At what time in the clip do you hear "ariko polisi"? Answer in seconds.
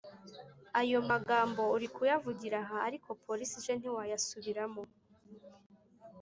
2.87-3.55